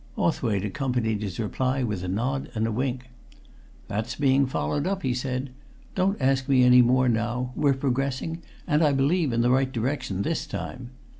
Hawthwaite 0.15 0.65
accompanied 0.65 1.21
his 1.21 1.39
reply 1.39 1.83
with 1.83 2.03
a 2.03 2.07
nod 2.07 2.49
and 2.55 2.65
a 2.65 2.71
wink. 2.71 3.11
"That's 3.87 4.15
being 4.15 4.47
followed 4.47 4.87
up," 4.87 5.03
he 5.03 5.13
said. 5.13 5.51
"Don't 5.93 6.19
ask 6.19 6.49
me 6.49 6.63
any 6.63 6.81
more 6.81 7.07
now; 7.07 7.51
we're 7.55 7.75
progressing, 7.75 8.41
and, 8.65 8.81
I 8.83 8.93
believe, 8.93 9.31
in 9.31 9.41
the 9.41 9.51
right 9.51 9.71
direction 9.71 10.23
this 10.23 10.47
time. 10.47 10.89